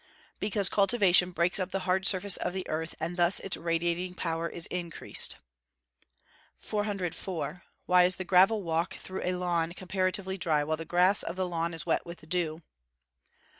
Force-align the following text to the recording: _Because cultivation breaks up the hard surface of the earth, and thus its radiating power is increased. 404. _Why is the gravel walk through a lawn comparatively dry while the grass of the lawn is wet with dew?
_Because 0.39 0.67
cultivation 0.67 1.29
breaks 1.29 1.59
up 1.59 1.69
the 1.69 1.81
hard 1.85 2.07
surface 2.07 2.35
of 2.37 2.53
the 2.53 2.67
earth, 2.67 2.95
and 2.99 3.17
thus 3.17 3.39
its 3.39 3.55
radiating 3.55 4.15
power 4.15 4.49
is 4.49 4.65
increased. 4.71 5.35
404. 6.57 7.61
_Why 7.87 8.07
is 8.07 8.15
the 8.15 8.25
gravel 8.25 8.63
walk 8.63 8.95
through 8.95 9.21
a 9.23 9.35
lawn 9.35 9.73
comparatively 9.73 10.39
dry 10.39 10.63
while 10.63 10.77
the 10.77 10.85
grass 10.85 11.21
of 11.21 11.35
the 11.35 11.47
lawn 11.47 11.71
is 11.75 11.85
wet 11.85 12.03
with 12.03 12.27
dew? 12.27 12.63